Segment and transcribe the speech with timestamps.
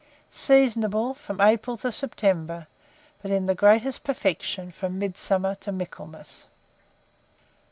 [0.31, 2.65] Seasonable from April to September;
[3.21, 6.47] but in the greatest perfection from Midsummer to Michaelmas.